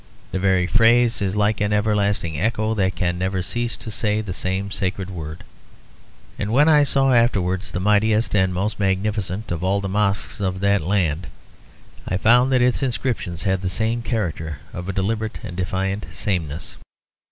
[0.31, 4.33] The very phrase is like an everlasting echo, that can never cease to say the
[4.33, 5.43] same sacred word;
[6.39, 10.59] and when I saw afterwards the mightiest and most magnificent of all the mosques of
[10.61, 11.27] that land,
[12.07, 16.77] I found that its inscriptions had the same character of a deliberate and defiant sameness.